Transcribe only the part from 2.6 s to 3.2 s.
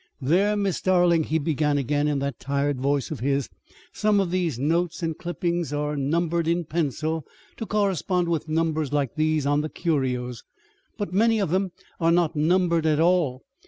voice of